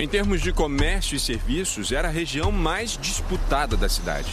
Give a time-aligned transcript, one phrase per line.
[0.00, 4.32] Em termos de comércio e serviços, era a região mais disputada da cidade.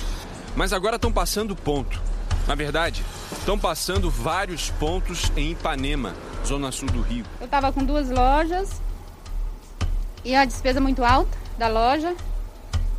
[0.55, 2.01] Mas agora estão passando ponto.
[2.47, 3.03] Na verdade,
[3.33, 7.25] estão passando vários pontos em Ipanema, zona sul do Rio.
[7.41, 8.81] Eu estava com duas lojas
[10.23, 12.15] e a despesa muito alta da loja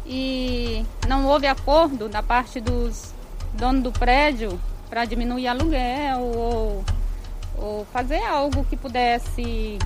[0.05, 3.15] e não houve acordo da parte dos
[3.55, 4.61] donos do prédio
[4.91, 6.85] para diminuir aluguel ou,
[7.57, 9.79] ou fazer algo que pudesse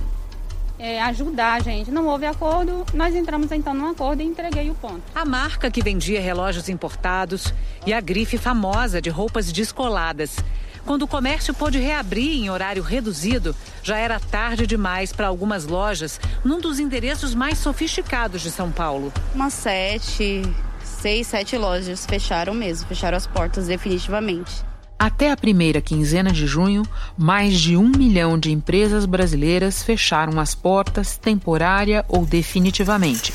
[0.77, 1.91] é, ajudar a gente.
[1.91, 5.01] Não houve acordo, nós entramos então num acordo e entreguei o ponto.
[5.13, 7.53] A marca que vendia relógios importados
[7.85, 10.37] e a grife famosa de roupas descoladas.
[10.85, 16.19] Quando o comércio pôde reabrir em horário reduzido, já era tarde demais para algumas lojas
[16.43, 19.13] num dos endereços mais sofisticados de São Paulo.
[19.33, 20.41] Umas sete,
[20.83, 24.72] seis, sete lojas fecharam mesmo, fecharam as portas definitivamente.
[25.03, 26.81] Até a primeira quinzena de junho,
[27.17, 33.33] mais de um milhão de empresas brasileiras fecharam as portas temporária ou definitivamente.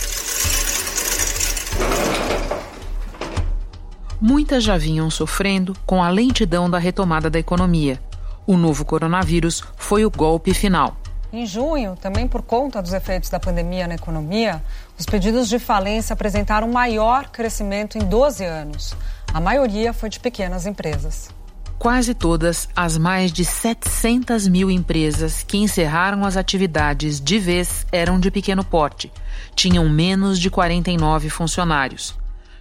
[4.19, 8.01] Muitas já vinham sofrendo com a lentidão da retomada da economia.
[8.47, 10.97] O novo coronavírus foi o golpe final.
[11.31, 14.65] Em junho, também por conta dos efeitos da pandemia na economia,
[14.99, 18.97] os pedidos de falência apresentaram maior crescimento em 12 anos.
[19.35, 21.37] A maioria foi de pequenas empresas.
[21.79, 28.19] Quase todas as mais de 700 mil empresas que encerraram as atividades de vez eram
[28.19, 29.13] de pequeno porte.
[29.55, 32.17] Tinham menos de 49 funcionários.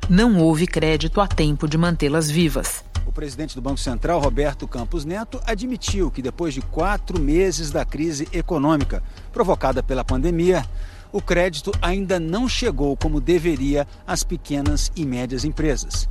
[0.08, 2.86] Não houve crédito a tempo de mantê-las vivas.
[3.08, 7.84] O presidente do Banco Central, Roberto Campos Neto, admitiu que depois de quatro meses da
[7.84, 9.02] crise econômica
[9.34, 10.64] provocada pela pandemia,
[11.12, 16.08] o crédito ainda não chegou como deveria às pequenas e médias empresas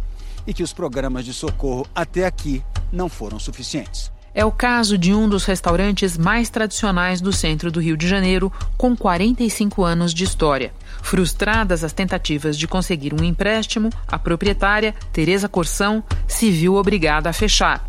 [0.47, 4.13] e que os programas de socorro até aqui não foram suficientes.
[4.39, 8.53] É o caso de um dos restaurantes mais tradicionais do centro do Rio de Janeiro,
[8.77, 10.75] com 45 anos de história.
[11.01, 17.33] Frustradas as tentativas de conseguir um empréstimo, a proprietária, Tereza Corsão, se viu obrigada a
[17.33, 17.89] fechar.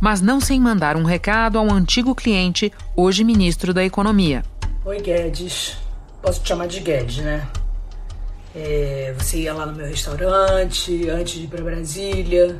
[0.00, 4.44] Mas não sem mandar um recado ao antigo cliente, hoje ministro da Economia.
[4.84, 5.76] Oi, Guedes.
[6.22, 7.44] Posso te chamar de Guedes, né?
[8.56, 12.56] É, você ia lá no meu restaurante antes de ir para Brasília,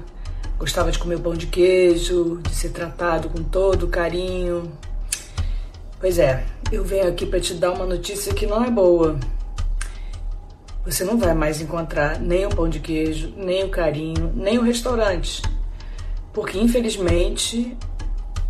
[0.58, 4.72] gostava de comer pão de queijo, de ser tratado com todo carinho.
[6.00, 9.20] Pois é, eu venho aqui para te dar uma notícia que não é boa.
[10.84, 14.62] Você não vai mais encontrar nem o pão de queijo, nem o carinho, nem o
[14.62, 15.42] restaurante.
[16.32, 17.78] Porque infelizmente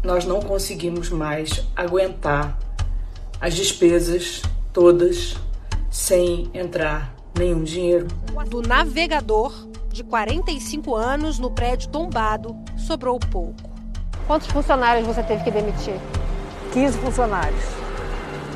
[0.02, 2.58] nós não conseguimos mais aguentar
[3.38, 4.40] as despesas
[4.72, 5.36] todas
[5.90, 8.06] sem entrar nenhum dinheiro.
[8.48, 13.70] Do navegador de 45 anos no prédio tombado, sobrou pouco.
[14.26, 15.94] Quantos funcionários você teve que demitir?
[16.72, 17.64] 15 funcionários.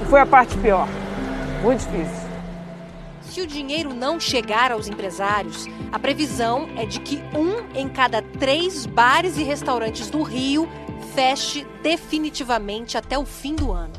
[0.03, 0.89] E foi a parte pior.
[1.63, 2.29] Muito difícil.
[3.23, 8.23] Se o dinheiro não chegar aos empresários, a previsão é de que um em cada
[8.23, 10.69] três bares e restaurantes do Rio
[11.15, 13.93] feche definitivamente até o fim do ano.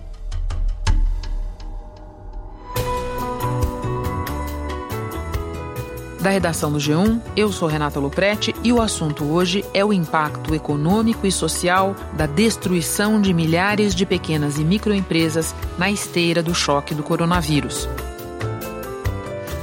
[6.22, 10.54] Da redação do G1, eu sou Renata Luprete e o assunto hoje é o impacto
[10.54, 16.94] econômico e social da destruição de milhares de pequenas e microempresas na esteira do choque
[16.94, 17.88] do coronavírus.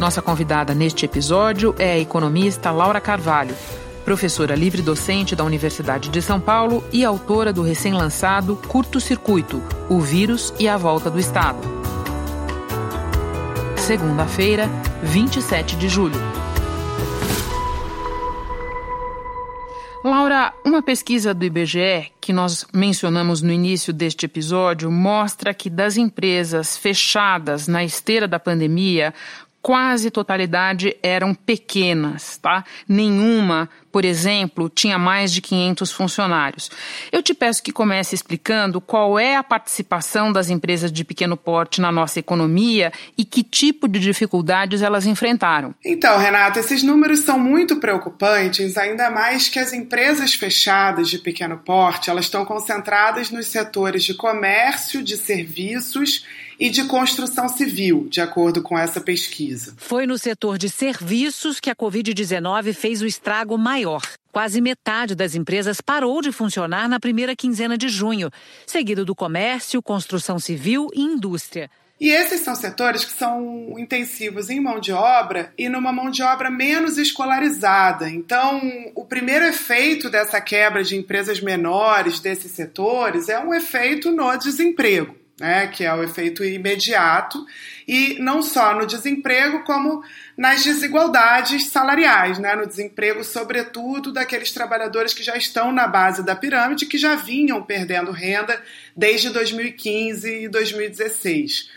[0.00, 3.54] Nossa convidada neste episódio é a economista Laura Carvalho,
[4.02, 10.54] professora livre-docente da Universidade de São Paulo e autora do recém-lançado Curto Circuito: O Vírus
[10.58, 11.58] e a Volta do Estado.
[13.76, 14.70] Segunda-feira,
[15.02, 16.35] 27 de julho.
[20.36, 25.96] Laura, uma pesquisa do IBGE que nós mencionamos no início deste episódio mostra que das
[25.96, 29.14] empresas fechadas na esteira da pandemia,
[29.66, 32.64] quase totalidade eram pequenas, tá?
[32.88, 36.70] Nenhuma, por exemplo, tinha mais de 500 funcionários.
[37.10, 41.80] Eu te peço que comece explicando qual é a participação das empresas de pequeno porte
[41.80, 45.74] na nossa economia e que tipo de dificuldades elas enfrentaram.
[45.84, 51.58] Então, Renata, esses números são muito preocupantes, ainda mais que as empresas fechadas de pequeno
[51.58, 56.24] porte, elas estão concentradas nos setores de comércio, de serviços
[56.58, 59.74] e de construção civil, de acordo com essa pesquisa.
[59.76, 64.02] Foi no setor de serviços que a Covid-19 fez o estrago maior.
[64.32, 68.30] Quase metade das empresas parou de funcionar na primeira quinzena de junho,
[68.66, 71.70] seguido do comércio, construção civil e indústria.
[71.98, 76.22] E esses são setores que são intensivos em mão de obra e numa mão de
[76.22, 78.10] obra menos escolarizada.
[78.10, 78.60] Então,
[78.94, 85.16] o primeiro efeito dessa quebra de empresas menores desses setores é um efeito no desemprego.
[85.38, 87.44] Né, que é o efeito imediato,
[87.86, 90.02] e não só no desemprego, como
[90.36, 96.34] nas desigualdades salariais, né, no desemprego, sobretudo, daqueles trabalhadores que já estão na base da
[96.34, 98.60] pirâmide, que já vinham perdendo renda
[98.96, 101.70] desde 2015 e 2016.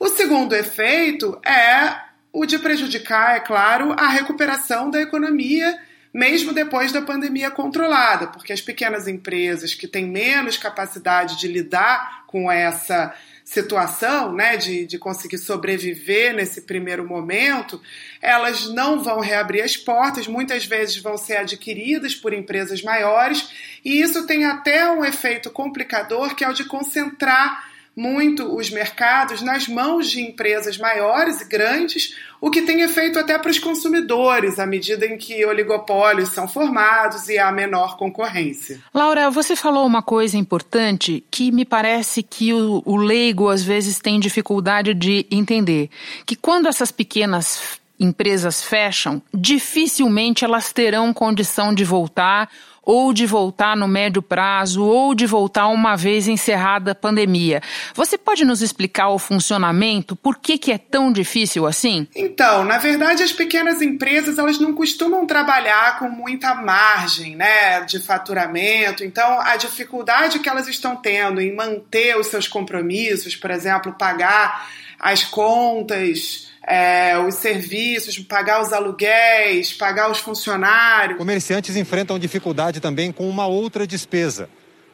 [0.00, 1.96] O segundo efeito é
[2.32, 5.78] o de prejudicar, é claro, a recuperação da economia
[6.12, 12.24] mesmo depois da pandemia controlada, porque as pequenas empresas que têm menos capacidade de lidar
[12.26, 13.14] com essa
[13.44, 17.80] situação, né, de, de conseguir sobreviver nesse primeiro momento,
[18.20, 23.50] elas não vão reabrir as portas, muitas vezes vão ser adquiridas por empresas maiores,
[23.84, 29.42] e isso tem até um efeito complicador, que é o de concentrar muito os mercados
[29.42, 34.58] nas mãos de empresas maiores e grandes, o que tem efeito até para os consumidores,
[34.58, 38.80] à medida em que oligopólios são formados e há menor concorrência.
[38.92, 43.98] Laura, você falou uma coisa importante que me parece que o, o leigo às vezes
[43.98, 45.90] tem dificuldade de entender:
[46.24, 52.50] que quando essas pequenas empresas fecham, dificilmente elas terão condição de voltar
[52.82, 57.62] ou de voltar no médio prazo, ou de voltar uma vez encerrada a pandemia.
[57.94, 60.16] Você pode nos explicar o funcionamento?
[60.16, 62.08] Por que, que é tão difícil assim?
[62.14, 68.00] Então, na verdade, as pequenas empresas elas não costumam trabalhar com muita margem né, de
[68.00, 69.04] faturamento.
[69.04, 74.66] Então, a dificuldade que elas estão tendo em manter os seus compromissos, por exemplo, pagar
[74.98, 81.18] as contas é, os serviços, pagar os aluguéis, pagar os funcionários.
[81.18, 84.48] Comerciantes enfrentam dificuldade também com uma outra despesa,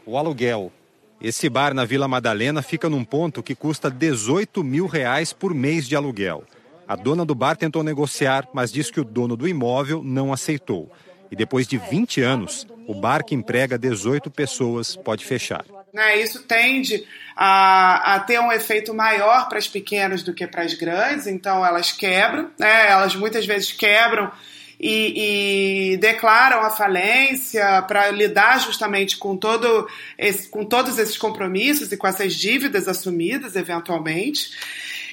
[0.06, 0.72] o aluguel.
[1.20, 5.86] Esse bar na Vila Madalena fica num ponto que custa 18 mil reais por mês
[5.86, 6.44] de aluguel.
[6.86, 10.90] A dona do bar tentou negociar, mas disse que o dono do imóvel não aceitou.
[11.30, 15.64] E depois de 20 anos, o bar que emprega 18 pessoas pode fechar.
[15.92, 20.62] Né, isso tende a, a, ter um efeito maior para as pequenas do que para
[20.62, 24.30] as grandes, então elas quebram, né, elas muitas vezes quebram
[24.78, 31.90] e, e declaram a falência para lidar justamente com, todo esse, com todos esses compromissos
[31.90, 34.50] e com essas dívidas assumidas eventualmente.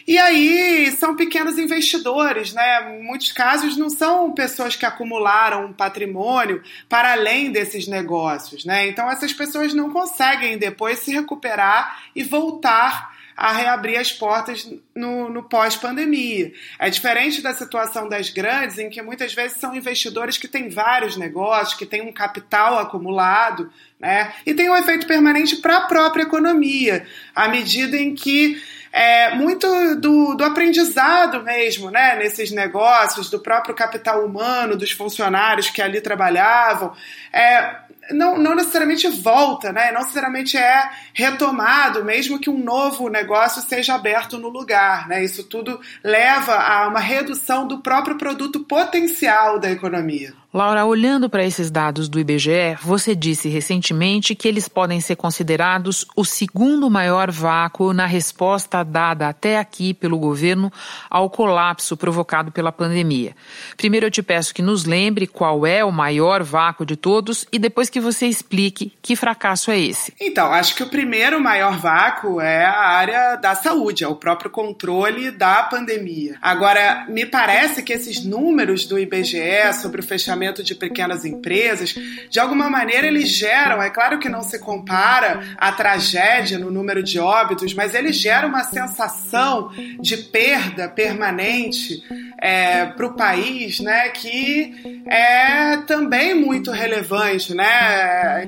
[0.07, 2.99] E aí são pequenos investidores, né?
[3.01, 8.87] Muitos casos não são pessoas que acumularam um patrimônio para além desses negócios, né?
[8.87, 15.29] Então essas pessoas não conseguem depois se recuperar e voltar a reabrir as portas no,
[15.29, 16.53] no pós-pandemia.
[16.79, 21.17] É diferente da situação das grandes, em que muitas vezes são investidores que têm vários
[21.17, 23.69] negócios, que têm um capital acumulado,
[23.99, 24.33] né?
[24.45, 27.05] E tem um efeito permanente para a própria economia,
[27.35, 28.61] à medida em que
[28.95, 35.69] é, muito do, do aprendizado mesmo, né, nesses negócios, do próprio capital humano, dos funcionários
[35.69, 36.93] que ali trabalhavam,
[37.33, 37.75] é,
[38.11, 39.91] não, não necessariamente volta, né?
[39.91, 45.23] Não necessariamente é retomado, mesmo que um novo negócio seja aberto no lugar, né?
[45.23, 50.33] Isso tudo leva a uma redução do próprio produto potencial da economia.
[50.55, 56.05] Laura, olhando para esses dados do IBGE, você disse recentemente que eles podem ser considerados
[56.15, 60.71] o segundo maior vácuo na resposta dada até aqui pelo governo
[61.09, 63.35] ao colapso provocado pela pandemia.
[63.75, 67.59] Primeiro eu te peço que nos lembre qual é o maior vácuo de todos e
[67.59, 70.13] depois que você explique que fracasso é esse.
[70.19, 74.49] Então, acho que o primeiro maior vácuo é a área da saúde, é o próprio
[74.49, 76.37] controle da pandemia.
[76.41, 81.95] Agora, me parece que esses números do IBGE sobre o fechamento de pequenas empresas,
[82.29, 87.03] de alguma maneira eles geram, é claro que não se compara a tragédia no número
[87.03, 92.03] de óbitos, mas eles geram uma sensação de perda permanente
[92.39, 97.84] é, para o país, né, que é também muito relevante, né?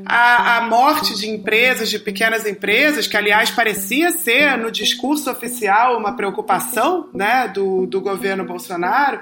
[0.06, 5.98] A, a morte de empresas, de pequenas empresas, que aliás parecia ser no discurso oficial
[5.98, 9.20] uma preocupação, né, do, do governo Bolsonaro,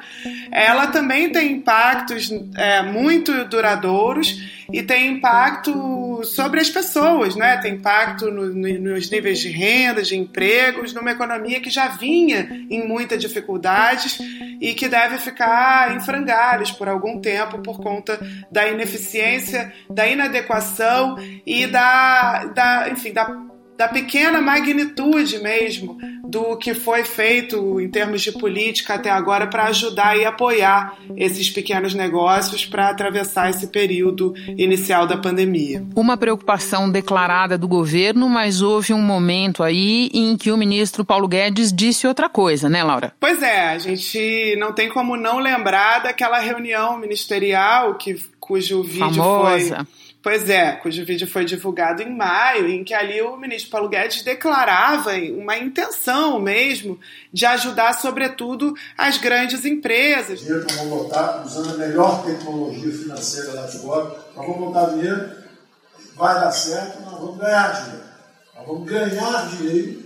[0.52, 7.58] ela também tem impactos é, muito duradouros e tem impacto sobre as pessoas, né?
[7.58, 12.66] Tem impacto no, no, nos níveis de renda, de empregos, numa economia que já vinha
[12.70, 14.18] em muitas dificuldades
[14.60, 18.20] e que deve ficar em frangalhos por algum tempo por conta
[18.52, 26.74] da ineficiência, da inadequação e da, da enfim, da da pequena magnitude mesmo do que
[26.74, 32.66] foi feito em termos de política até agora para ajudar e apoiar esses pequenos negócios
[32.66, 35.86] para atravessar esse período inicial da pandemia.
[35.96, 41.28] Uma preocupação declarada do governo, mas houve um momento aí em que o ministro Paulo
[41.28, 43.14] Guedes disse outra coisa, né, Laura?
[43.20, 49.16] Pois é, a gente não tem como não lembrar daquela reunião ministerial que cujo vídeo
[49.16, 49.76] Famosa.
[49.78, 53.88] foi Pois é, cujo vídeo foi divulgado em maio, em que ali o ministro Paulo
[53.88, 57.00] Guedes declarava uma intenção mesmo
[57.32, 60.40] de ajudar, sobretudo, as grandes empresas.
[60.40, 65.32] Dinheiro que vamos botar usando a melhor tecnologia financeira da Tigor, nós vamos botar dinheiro,
[66.16, 68.06] vai dar certo, nós vamos ganhar dinheiro.
[68.56, 70.04] Nós vamos ganhar dinheiro,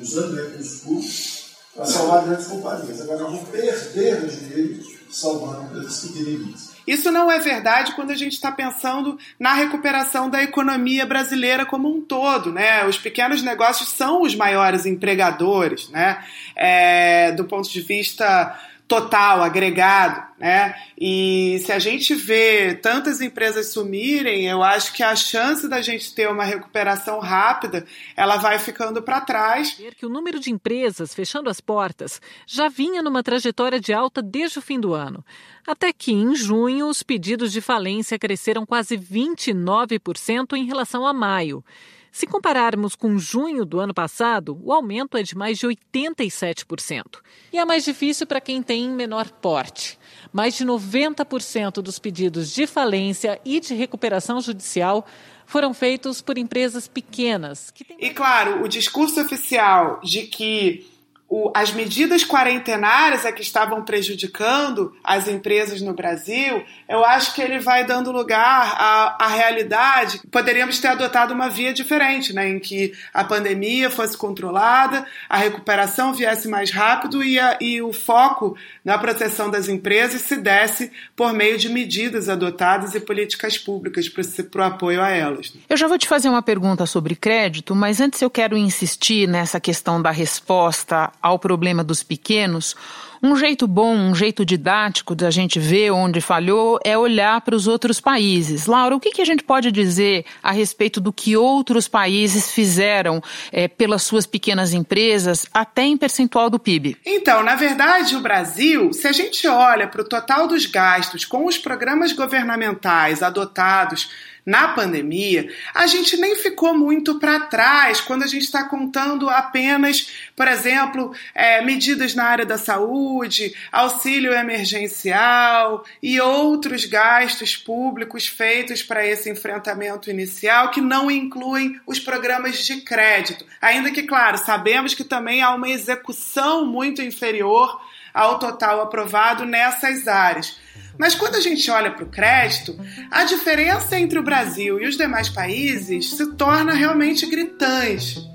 [0.00, 1.46] usando recursos públicos,
[1.76, 3.02] para salvar grandes companhias.
[3.02, 6.67] Agora nós vamos perder dinheiro salvando empresas pequenininhas.
[6.88, 11.86] Isso não é verdade quando a gente está pensando na recuperação da economia brasileira como
[11.86, 12.86] um todo, né?
[12.86, 16.24] Os pequenos negócios são os maiores empregadores, né?
[16.56, 20.74] É, do ponto de vista total, agregado, né?
[20.96, 26.14] E se a gente vê tantas empresas sumirem, eu acho que a chance da gente
[26.14, 29.76] ter uma recuperação rápida, ela vai ficando para trás.
[29.96, 34.58] Que o número de empresas fechando as portas já vinha numa trajetória de alta desde
[34.58, 35.22] o fim do ano.
[35.66, 41.62] Até que, em junho, os pedidos de falência cresceram quase 29% em relação a maio.
[42.10, 47.20] Se compararmos com junho do ano passado, o aumento é de mais de 87%.
[47.52, 49.98] E é mais difícil para quem tem menor porte.
[50.32, 55.06] Mais de 90% dos pedidos de falência e de recuperação judicial
[55.46, 57.72] foram feitos por empresas pequenas.
[57.86, 57.96] Têm...
[57.98, 60.86] E claro, o discurso oficial de que
[61.28, 67.42] o, as medidas quarentenárias é que estavam prejudicando as empresas no Brasil, eu acho que
[67.42, 70.20] ele vai dando lugar à, à realidade.
[70.30, 76.14] Poderíamos ter adotado uma via diferente, né, em que a pandemia fosse controlada, a recuperação
[76.14, 81.34] viesse mais rápido e, a, e o foco na proteção das empresas se desse por
[81.34, 84.08] meio de medidas adotadas e políticas públicas
[84.50, 85.52] para o apoio a elas.
[85.68, 89.60] Eu já vou te fazer uma pergunta sobre crédito, mas antes eu quero insistir nessa
[89.60, 92.74] questão da resposta ao problema dos pequenos,
[93.22, 97.66] um jeito bom, um jeito didático da gente ver onde falhou é olhar para os
[97.66, 98.66] outros países.
[98.66, 103.20] Laura, o que, que, a gente pode dizer a respeito do que outros países fizeram
[103.50, 106.96] é, pelas suas pequenas empresas, até em percentual do PIB?
[107.04, 111.44] Então, na verdade, o Brasil, se a gente olha para o total dos gastos com
[111.44, 114.08] os programas governamentais adotados
[114.48, 120.10] na pandemia, a gente nem ficou muito para trás quando a gente está contando apenas,
[120.34, 128.82] por exemplo, é, medidas na área da saúde, auxílio emergencial e outros gastos públicos feitos
[128.82, 133.44] para esse enfrentamento inicial que não incluem os programas de crédito.
[133.60, 137.78] Ainda que, claro, sabemos que também há uma execução muito inferior
[138.14, 140.58] ao total aprovado nessas áreas.
[140.98, 142.78] Mas quando a gente olha para o crédito,
[143.10, 148.28] a diferença entre o Brasil e os demais países se torna realmente gritante.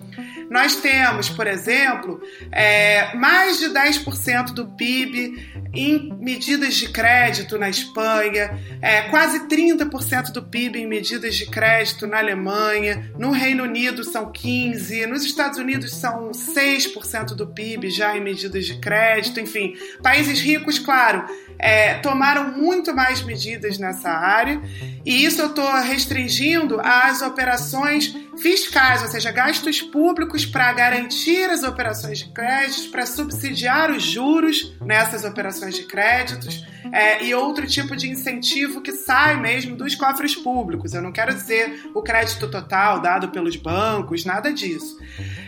[0.50, 7.70] Nós temos, por exemplo, é, mais de 10% do PIB em medidas de crédito na
[7.70, 14.04] Espanha, é, quase 30% do PIB em medidas de crédito na Alemanha, no Reino Unido
[14.04, 19.76] são 15%, nos Estados Unidos são 6% do PIB já em medidas de crédito, enfim,
[20.04, 21.26] países ricos, claro,
[21.60, 24.62] é, tomaram muito mais medidas nessa área,
[25.06, 31.64] e isso eu estou restringindo às operações fiscais, ou seja, gastos públicos para garantir as
[31.64, 37.96] operações de crédito, para subsidiar os juros nessas operações de créditos é, e outro tipo
[37.96, 40.94] de incentivo que sai mesmo dos cofres públicos.
[40.94, 44.98] Eu não quero dizer o crédito total dado pelos bancos, nada disso.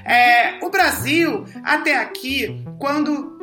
[0.06, 3.35] É, o Brasil, até aqui, quando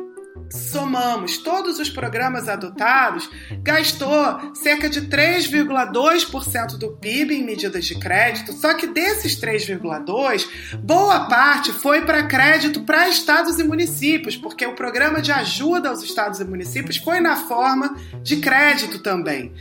[0.49, 3.29] somamos todos os programas adotados,
[3.61, 10.47] gastou cerca de 3,2% do PIB em medidas de crédito, só que desses 3,2%,
[10.79, 16.03] boa parte foi para crédito para estados e municípios, porque o programa de ajuda aos
[16.03, 19.53] estados e municípios foi na forma de crédito também.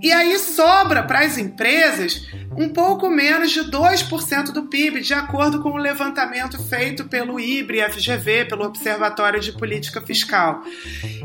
[0.00, 5.60] E aí sobra para as empresas um pouco menos de 2% do PIB, de acordo
[5.62, 10.62] com o levantamento feito pelo IBRE FGV, pelo Observatório de Política Fiscal.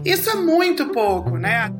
[0.04, 1.72] Isso é muito pouco, né?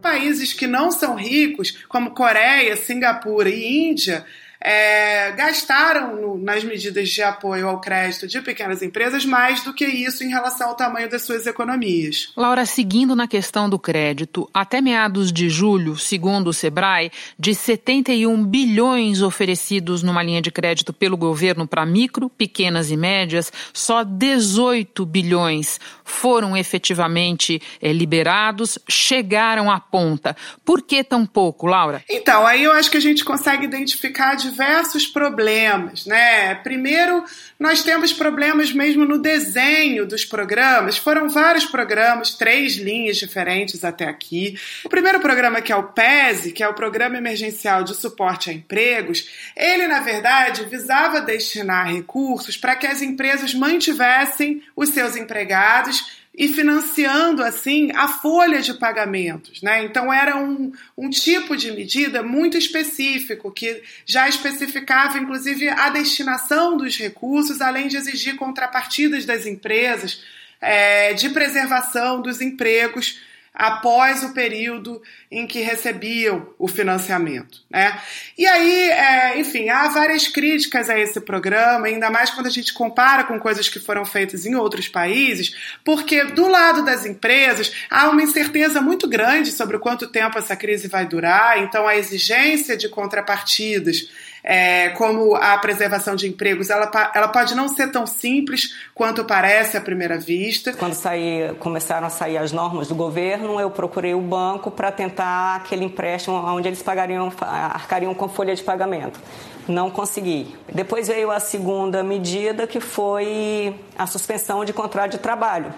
[0.00, 4.24] Países que não são ricos, como Coreia, Singapura e Índia,
[4.64, 9.84] é, gastaram no, nas medidas de apoio ao crédito de pequenas empresas mais do que
[9.84, 12.32] isso em relação ao tamanho das suas economias.
[12.36, 18.44] Laura, seguindo na questão do crédito, até meados de julho, segundo o Sebrae, de 71
[18.44, 25.04] bilhões oferecidos numa linha de crédito pelo governo para micro, pequenas e médias, só 18
[25.04, 30.36] bilhões foram efetivamente é, liberados, chegaram à ponta.
[30.64, 32.04] Por que tão pouco, Laura?
[32.08, 36.54] Então, aí eu acho que a gente consegue identificar diversos problemas, né?
[36.56, 37.24] Primeiro,
[37.58, 40.98] nós temos problemas mesmo no desenho dos programas.
[40.98, 44.58] Foram vários programas, três linhas diferentes até aqui.
[44.84, 48.52] O primeiro programa, que é o PESE, que é o Programa Emergencial de Suporte a
[48.52, 56.21] Empregos, ele, na verdade, visava destinar recursos para que as empresas mantivessem os seus empregados
[56.34, 59.60] e financiando assim a folha de pagamentos.
[59.60, 59.84] Né?
[59.84, 66.76] Então era um, um tipo de medida muito específico, que já especificava inclusive a destinação
[66.76, 70.22] dos recursos, além de exigir contrapartidas das empresas
[70.60, 73.20] é, de preservação dos empregos
[73.54, 77.60] após o período em que recebiam o financiamento.
[77.70, 78.00] Né?
[78.36, 82.72] E aí, é, enfim, há várias críticas a esse programa, ainda mais quando a gente
[82.72, 85.54] compara com coisas que foram feitas em outros países,
[85.84, 90.88] porque do lado das empresas há uma incerteza muito grande sobre quanto tempo essa crise
[90.88, 94.08] vai durar, então a exigência de contrapartidas
[94.44, 99.76] é, como a preservação de empregos, ela, ela pode não ser tão simples quanto parece
[99.76, 100.72] à primeira vista.
[100.72, 105.56] Quando sair, começaram a sair as normas do governo, eu procurei o banco para tentar
[105.56, 109.20] aquele empréstimo onde eles pagariam, arcariam com folha de pagamento.
[109.68, 110.56] Não consegui.
[110.72, 115.72] Depois veio a segunda medida, que foi a suspensão de contrato de trabalho.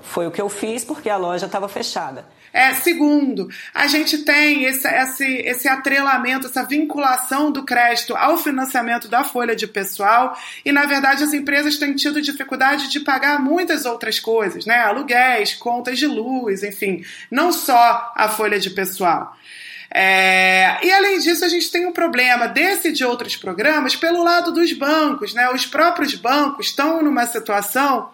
[0.00, 2.24] Foi o que eu fiz porque a loja estava fechada.
[2.52, 9.08] É, segundo, a gente tem esse, esse, esse atrelamento, essa vinculação do crédito ao financiamento
[9.08, 13.84] da folha de pessoal, e na verdade as empresas têm tido dificuldade de pagar muitas
[13.84, 14.78] outras coisas, né?
[14.78, 19.36] Aluguéis, contas de luz, enfim, não só a folha de pessoal.
[19.90, 24.22] É, e além disso, a gente tem um problema desse e de outros programas pelo
[24.22, 25.32] lado dos bancos.
[25.32, 25.48] Né?
[25.50, 28.10] Os próprios bancos estão numa situação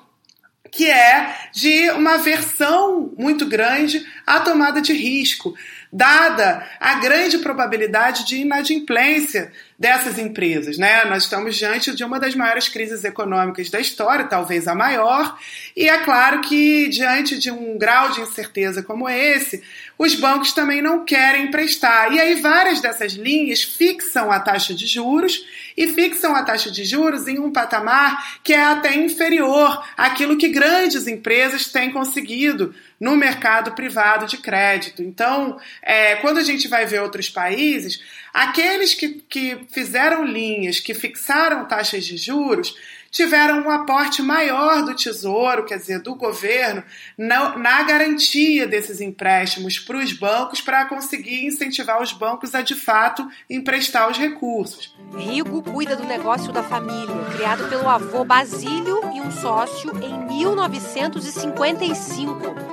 [0.72, 5.54] que é de uma versão muito grande à tomada de risco,
[5.92, 10.78] dada a grande probabilidade de inadimplência dessas empresas.
[10.78, 11.04] Né?
[11.04, 15.38] Nós estamos diante de uma das maiores crises econômicas da história, talvez a maior,
[15.76, 19.62] e é claro que, diante de um grau de incerteza como esse,
[19.98, 22.10] os bancos também não querem emprestar.
[22.14, 25.44] E aí, várias dessas linhas fixam a taxa de juros
[25.76, 30.48] e fixam a taxa de juros em um patamar que é até inferior àquilo que
[30.48, 35.02] grandes empresas têm conseguido no mercado privado de crédito.
[35.02, 38.00] Então, é, quando a gente vai ver outros países,
[38.32, 42.76] aqueles que, que fizeram linhas, que fixaram taxas de juros,
[43.12, 46.82] tiveram um aporte maior do Tesouro, quer dizer, do governo,
[47.16, 53.28] na, garantia desses empréstimos para os bancos, para conseguir incentivar os bancos a de fato
[53.50, 54.96] emprestar os recursos.
[55.14, 62.72] Rigo cuida do negócio da família, criado pelo avô Basílio e um sócio em 1955.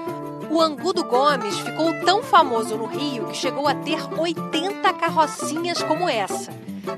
[0.50, 6.08] O Angudo Gomes ficou tão famoso no Rio que chegou a ter 80 carrocinhas como
[6.08, 6.50] essa.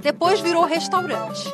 [0.02, 1.52] Depois virou restaurante.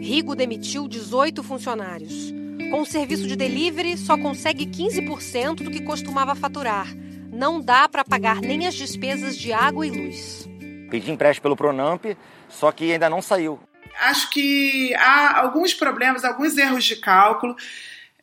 [0.00, 2.32] Rigo demitiu 18 funcionários.
[2.70, 6.88] Com o serviço de delivery, só consegue 15% do que costumava faturar.
[7.32, 10.48] Não dá para pagar nem as despesas de água e luz.
[10.90, 12.04] Pedi empréstimo pelo Pronamp,
[12.48, 13.60] só que ainda não saiu.
[14.00, 17.56] Acho que há alguns problemas, alguns erros de cálculo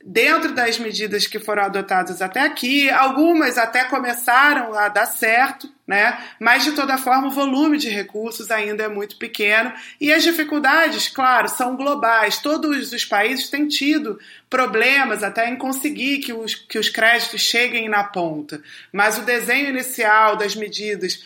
[0.05, 6.19] dentro das medidas que foram adotadas até aqui, algumas até começaram a dar certo, né?
[6.39, 11.07] Mas de toda forma o volume de recursos ainda é muito pequeno e as dificuldades,
[11.07, 12.39] claro, são globais.
[12.39, 17.87] Todos os países têm tido problemas até em conseguir que os, que os créditos cheguem
[17.87, 18.61] na ponta.
[18.91, 21.23] Mas o desenho inicial das medidas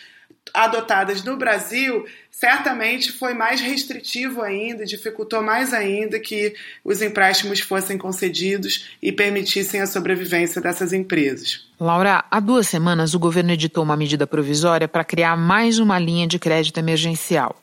[0.54, 7.98] adotadas no Brasil certamente foi mais restritivo ainda, dificultou mais ainda que os empréstimos fossem
[7.98, 11.66] concedidos e permitissem a sobrevivência dessas empresas.
[11.80, 16.26] Laura, há duas semanas o governo editou uma medida provisória para criar mais uma linha
[16.26, 17.56] de crédito emergencial.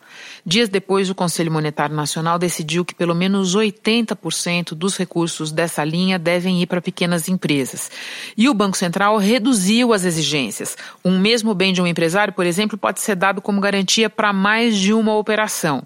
[0.46, 6.20] Dias depois, o Conselho Monetário Nacional decidiu que pelo menos 80% dos recursos dessa linha
[6.20, 7.92] devem ir para pequenas empresas.
[8.38, 10.78] E o Banco Central reduziu as exigências.
[11.04, 14.55] Um mesmo bem de um empresário, por exemplo, pode ser dado como garantia para mais
[14.64, 15.86] de uma operação.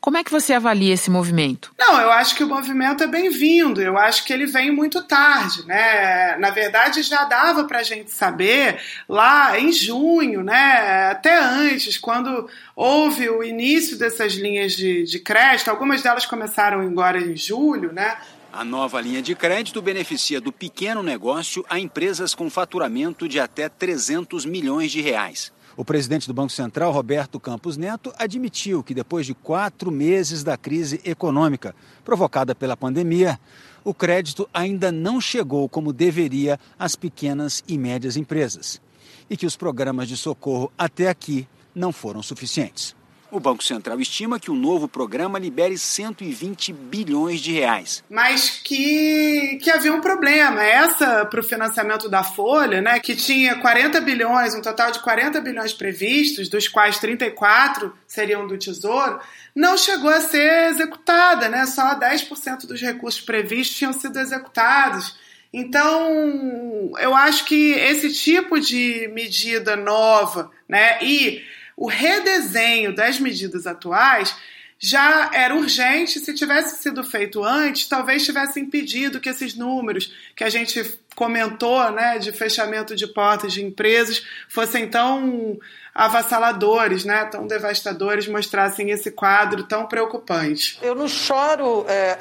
[0.00, 1.72] Como é que você avalia esse movimento?
[1.76, 3.82] Não, eu acho que o movimento é bem-vindo.
[3.82, 6.36] Eu acho que ele vem muito tarde, né?
[6.38, 11.10] Na verdade, já dava para a gente saber lá em junho, né?
[11.10, 15.68] Até antes, quando houve o início dessas linhas de, de crédito.
[15.68, 18.18] Algumas delas começaram agora em julho, né?
[18.52, 23.68] A nova linha de crédito beneficia do pequeno negócio a empresas com faturamento de até
[23.68, 25.52] 300 milhões de reais.
[25.78, 30.56] O presidente do Banco Central, Roberto Campos Neto, admitiu que depois de quatro meses da
[30.56, 31.72] crise econômica
[32.04, 33.38] provocada pela pandemia,
[33.84, 38.82] o crédito ainda não chegou como deveria às pequenas e médias empresas
[39.30, 42.96] e que os programas de socorro até aqui não foram suficientes.
[43.30, 48.02] O Banco Central estima que o novo programa libere 120 bilhões de reais.
[48.08, 50.62] Mas que, que havia um problema.
[50.62, 55.42] Essa, para o financiamento da Folha, né, que tinha 40 bilhões, um total de 40
[55.42, 59.20] bilhões previstos, dos quais 34 seriam do Tesouro,
[59.54, 61.50] não chegou a ser executada.
[61.50, 61.66] Né?
[61.66, 65.18] Só 10% dos recursos previstos tinham sido executados.
[65.52, 71.42] Então, eu acho que esse tipo de medida nova né, e
[71.78, 74.34] o redesenho das medidas atuais
[74.80, 76.18] já era urgente.
[76.18, 81.90] Se tivesse sido feito antes, talvez tivesse impedido que esses números que a gente comentou,
[81.92, 85.56] né, de fechamento de portas de empresas, fossem tão
[85.94, 90.78] avassaladores, né, tão devastadores, mostrassem esse quadro tão preocupante.
[90.82, 92.16] Eu não choro é,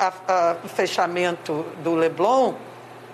[0.63, 2.55] o fechamento do Leblon,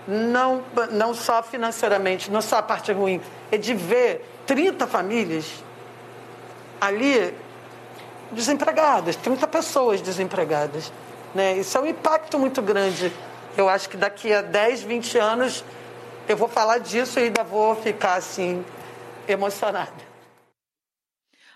[0.08, 5.63] não, não só financeiramente, não só a parte ruim, é de ver 30 famílias
[6.84, 7.34] ali
[8.32, 10.91] desempregadas, 30 pessoas desempregadas.
[11.34, 11.58] Né?
[11.58, 13.12] Isso é um impacto muito grande.
[13.58, 15.63] Eu acho que daqui a 10, 20 anos
[16.28, 18.63] eu vou falar disso e ainda vou ficar assim
[19.28, 20.13] emocionada.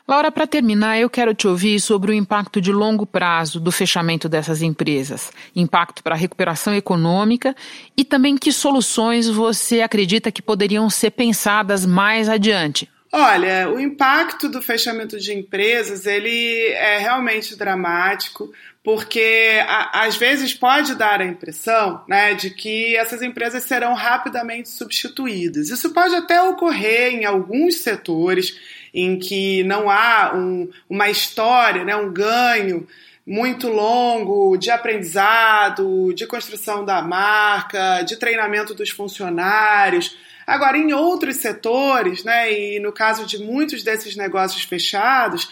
[0.08, 4.30] Laura, para terminar, eu quero te ouvir sobre o impacto de longo prazo do fechamento
[4.30, 7.54] dessas empresas, impacto para a recuperação econômica
[7.98, 12.90] e também que soluções você acredita que poderiam ser pensadas mais adiante.
[13.12, 18.52] Olha, o impacto do fechamento de empresas ele é realmente dramático,
[18.84, 24.70] porque a, às vezes pode dar a impressão né, de que essas empresas serão rapidamente
[24.70, 25.70] substituídas.
[25.70, 28.58] Isso pode até ocorrer em alguns setores
[28.94, 32.88] em que não há um, uma história, né, um ganho
[33.26, 40.18] muito longo de aprendizado, de construção da marca, de treinamento dos funcionários.
[40.48, 45.52] Agora, em outros setores, né, e no caso de muitos desses negócios fechados,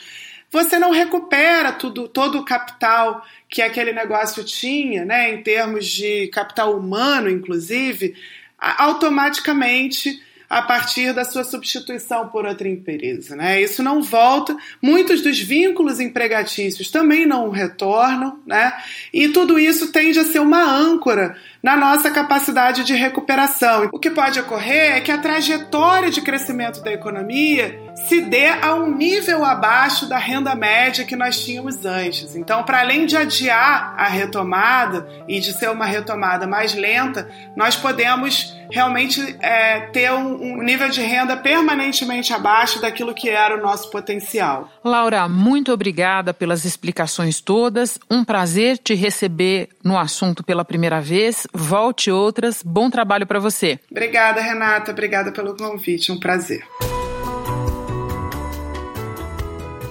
[0.49, 6.27] você não recupera tudo, todo o capital que aquele negócio tinha, né, em termos de
[6.29, 8.15] capital humano, inclusive,
[8.57, 13.35] automaticamente a partir da sua substituição por outra empresa.
[13.35, 13.61] Né?
[13.61, 18.73] Isso não volta, muitos dos vínculos empregatícios também não retornam, né?
[19.11, 23.89] e tudo isso tende a ser uma âncora na nossa capacidade de recuperação.
[23.91, 28.75] O que pode ocorrer é que a trajetória de crescimento da economia se dê a
[28.75, 32.35] um nível abaixo da renda média que nós tínhamos antes.
[32.35, 37.75] Então, para além de adiar a retomada e de ser uma retomada mais lenta, nós
[37.75, 43.61] podemos realmente é, ter um, um nível de renda permanentemente abaixo daquilo que era o
[43.61, 44.69] nosso potencial.
[44.83, 47.97] Laura, muito obrigada pelas explicações todas.
[48.09, 52.61] Um prazer te receber no assunto pela primeira vez volte outras.
[52.63, 53.79] Bom trabalho para você.
[53.89, 54.91] Obrigada, Renata.
[54.91, 56.11] Obrigada pelo convite.
[56.11, 56.63] Um prazer.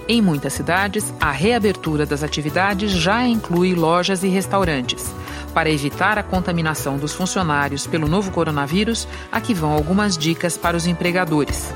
[0.07, 5.11] Em muitas cidades, a reabertura das atividades já inclui lojas e restaurantes.
[5.51, 10.85] Para evitar a contaminação dos funcionários pelo novo coronavírus, aqui vão algumas dicas para os
[10.85, 11.73] empregadores.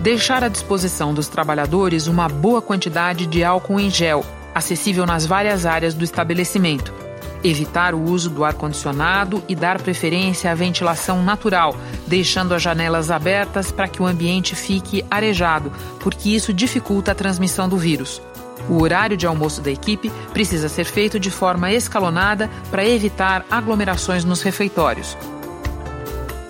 [0.00, 4.24] Deixar à disposição dos trabalhadores uma boa quantidade de álcool em gel,
[4.54, 7.07] acessível nas várias áreas do estabelecimento
[7.42, 13.70] evitar o uso do ar-condicionado e dar preferência à ventilação natural, deixando as janelas abertas
[13.70, 18.20] para que o ambiente fique arejado, porque isso dificulta a transmissão do vírus.
[18.68, 24.24] O horário de almoço da equipe precisa ser feito de forma escalonada para evitar aglomerações
[24.24, 25.16] nos refeitórios.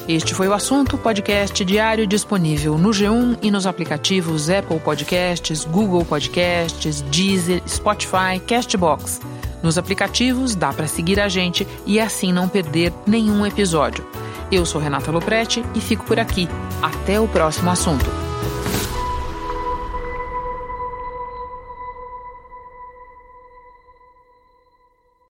[0.09, 6.03] Este foi o assunto podcast diário disponível no G1 e nos aplicativos Apple Podcasts, Google
[6.03, 9.21] Podcasts, Deezer, Spotify, Castbox.
[9.63, 14.07] Nos aplicativos dá para seguir a gente e assim não perder nenhum episódio.
[14.51, 16.49] Eu sou Renata Loprete e fico por aqui.
[16.83, 18.07] Até o próximo assunto.